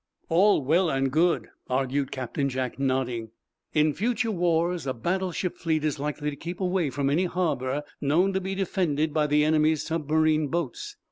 [0.29, 3.29] "All well and good," argued Captain Jack, nodding.
[3.75, 8.33] "In future wars a battleship fleet is likely to keep away from any harbor known
[8.33, 10.95] to be defended by the enemy's submarine boats.